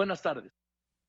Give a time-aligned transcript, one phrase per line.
[0.00, 0.50] Buenas tardes.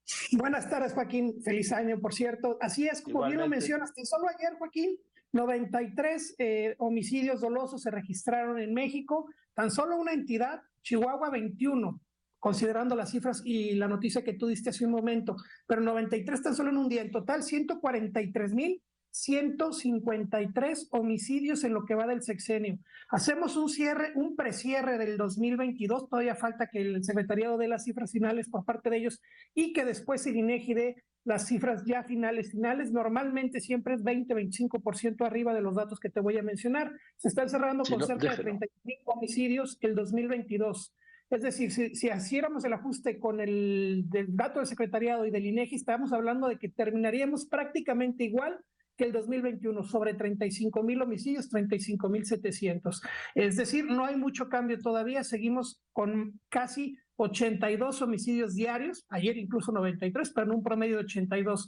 [0.34, 1.42] Buenas tardes, Joaquín.
[1.42, 2.58] Feliz año, por cierto.
[2.60, 4.98] Así es, como bien lo mencionaste, solo ayer, Joaquín,
[5.32, 12.02] 93 eh, homicidios dolosos se registraron en México, tan solo una entidad, Chihuahua 21,
[12.38, 16.54] considerando las cifras y la noticia que tú diste hace un momento, pero 93 tan
[16.54, 22.24] solo en un día, en total 143 mil 153 homicidios en lo que va del
[22.24, 22.80] sexenio.
[23.10, 28.12] Hacemos un cierre, un precierre del 2022, todavía falta que el secretariado dé las cifras
[28.12, 29.22] finales por parte de ellos
[29.54, 32.92] y que después el INEGI dé las cifras ya finales, finales.
[32.92, 36.92] Normalmente siempre es 20, 25% arriba de los datos que te voy a mencionar.
[37.18, 40.96] Se están cerrando con cerca de 35 homicidios el 2022.
[41.30, 45.76] Es decir, si, si hiciéramos el ajuste con el dato del secretariado y del INEGI,
[45.76, 48.60] estábamos hablando de que terminaríamos prácticamente igual
[49.02, 53.02] que el 2021, sobre 35 mil homicidios, 35 mil 700.
[53.34, 59.72] Es decir, no hay mucho cambio todavía, seguimos con casi 82 homicidios diarios, ayer incluso
[59.72, 61.68] 93, pero en un promedio de 82.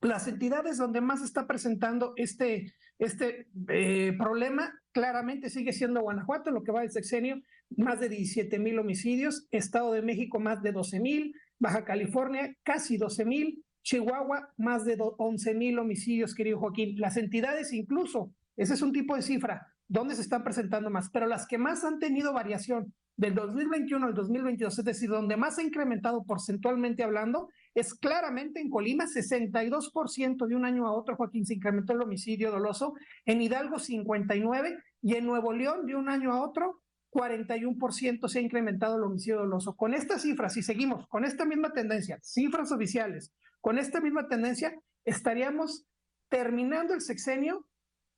[0.00, 6.64] Las entidades donde más está presentando este, este eh, problema claramente sigue siendo Guanajuato, lo
[6.64, 7.42] que va del sexenio,
[7.76, 12.96] más de 17 mil homicidios, Estado de México más de 12 mil, Baja California casi
[12.96, 16.98] 12 mil, Chihuahua, más de 11 mil homicidios, querido Joaquín.
[16.98, 21.26] Las entidades incluso, ese es un tipo de cifra, donde se están presentando más, pero
[21.26, 25.62] las que más han tenido variación del 2021 al 2022, es decir, donde más ha
[25.62, 31.54] incrementado porcentualmente hablando, es claramente en Colima, 62% de un año a otro, Joaquín, se
[31.54, 32.94] incrementó el homicidio doloso,
[33.26, 36.80] en Hidalgo 59% y en Nuevo León de un año a otro
[37.12, 39.76] 41% se ha incrementado el homicidio doloso.
[39.76, 43.32] Con estas cifras, si seguimos con esta misma tendencia, cifras oficiales,
[43.64, 45.86] con esta misma tendencia, estaríamos
[46.28, 47.66] terminando el sexenio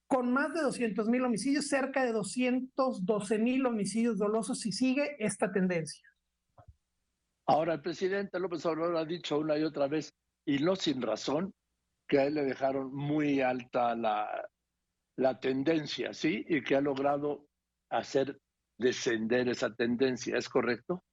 [0.09, 5.53] con más de 200 mil homicidios, cerca de 212 mil homicidios dolosos si sigue esta
[5.53, 6.05] tendencia.
[7.47, 10.13] Ahora, el presidente López Obrador ha dicho una y otra vez,
[10.45, 11.55] y no sin razón,
[12.09, 14.49] que a él le dejaron muy alta la,
[15.15, 16.45] la tendencia, ¿sí?
[16.49, 17.47] Y que ha logrado
[17.89, 18.41] hacer
[18.79, 21.05] descender esa tendencia, ¿es correcto?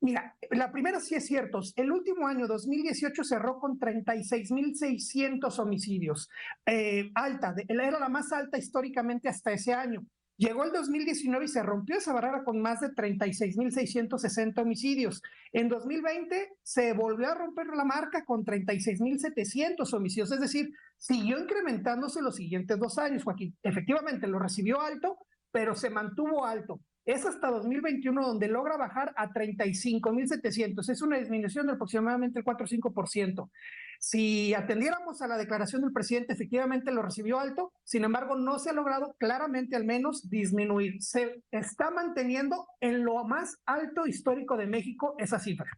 [0.00, 1.60] Mira, la primera sí es cierto.
[1.76, 6.28] El último año, 2018, cerró con 36.600 homicidios.
[6.66, 10.04] Eh, alta, era la más alta históricamente hasta ese año.
[10.38, 15.22] Llegó el 2019 y se rompió esa barrera con más de 36.660 homicidios.
[15.52, 20.32] En 2020 se volvió a romper la marca con 36.700 homicidios.
[20.32, 23.56] Es decir, siguió incrementándose los siguientes dos años, Joaquín.
[23.62, 25.18] Efectivamente, lo recibió alto,
[25.52, 30.88] pero se mantuvo alto es hasta 2021 donde logra bajar a 35.700.
[30.88, 33.50] Es una disminución de aproximadamente el 4 o 5%.
[33.98, 38.70] Si atendiéramos a la declaración del presidente, efectivamente lo recibió alto, sin embargo, no se
[38.70, 41.00] ha logrado claramente al menos disminuir.
[41.02, 45.70] Se está manteniendo en lo más alto histórico de México esa cifra.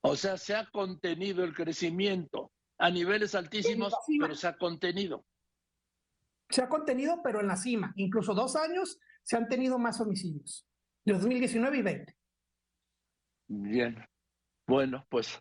[0.00, 5.24] O sea, se ha contenido el crecimiento a niveles altísimos, pero se ha contenido.
[6.50, 7.92] Se ha contenido, pero en la cima.
[7.96, 10.66] Incluso dos años se han tenido más homicidios,
[11.04, 12.16] de 2019 y 20.
[13.48, 14.04] Bien,
[14.66, 15.40] bueno, pues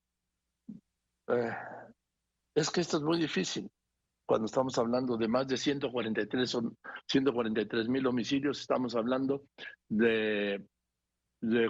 [1.28, 1.56] eh,
[2.56, 3.70] es que esto es muy difícil.
[4.26, 6.78] Cuando estamos hablando de más de 143, son
[7.08, 9.44] 143 mil homicidios, estamos hablando
[9.90, 10.66] de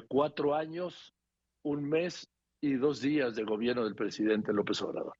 [0.07, 1.15] cuatro años,
[1.63, 2.29] un mes
[2.61, 5.15] y dos días de gobierno del presidente López Obrador.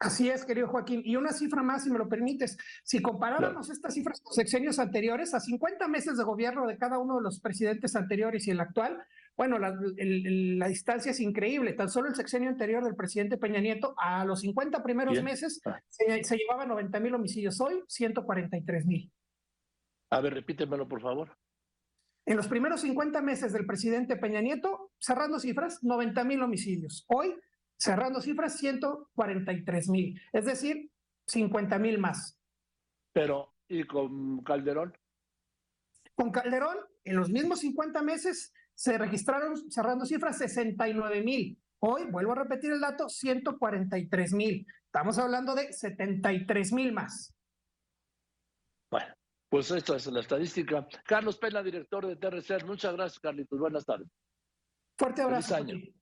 [0.00, 1.02] Así es, querido Joaquín.
[1.04, 2.56] Y una cifra más, si me lo permites.
[2.84, 7.16] Si comparáramos estas cifras con sexenios anteriores, a 50 meses de gobierno de cada uno
[7.16, 9.02] de los presidentes anteriores y el actual,
[9.36, 9.72] bueno, la,
[10.68, 11.72] distancia es increíble.
[11.72, 15.80] Tan solo el sexenio anterior del presidente Peña Nieto, a los 50 primeros meses, ah.
[15.88, 17.60] se, se, llevaba 90 mil homicidios.
[17.60, 19.12] Hoy, 143 mil.
[20.10, 21.36] A ver, repítemelo, por favor.
[22.24, 27.04] En los primeros 50 meses del presidente Peña Nieto, cerrando cifras, 90 mil homicidios.
[27.08, 27.34] Hoy,
[27.78, 30.90] cerrando cifras, 143 mil, es decir,
[31.26, 32.38] 50 mil más.
[33.12, 34.96] Pero, ¿y con Calderón?
[36.14, 41.58] Con Calderón, en los mismos 50 meses se registraron, cerrando cifras, 69 mil.
[41.80, 44.66] Hoy, vuelvo a repetir el dato, 143 mil.
[44.86, 47.34] Estamos hablando de 73 mil más.
[48.90, 49.14] Bueno,
[49.48, 50.86] pues esto es la estadística.
[51.04, 52.64] Carlos Pena, director de TRC.
[52.64, 53.58] Muchas gracias, Carlitos.
[53.58, 54.08] Buenas tardes.
[54.96, 55.54] Fuerte abrazo.
[55.54, 55.97] Feliz año.